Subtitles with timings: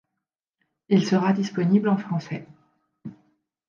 [0.89, 2.47] Il sera disponible en français.